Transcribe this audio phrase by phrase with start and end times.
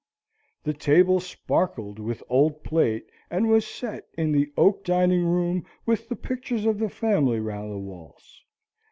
[0.63, 6.09] The table sparkled with old plate, and was set in the oak dining room with
[6.09, 8.41] the pictures of the family round the walls.